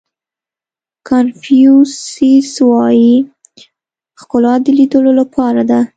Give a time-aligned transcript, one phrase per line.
[1.07, 1.75] کانفیو
[2.07, 3.15] سیس وایي
[4.19, 5.79] ښکلا د لیدلو لپاره ده.